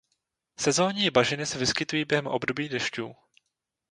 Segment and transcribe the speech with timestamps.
[0.57, 3.15] Sezónní bažiny se vyskytují během období dešťů.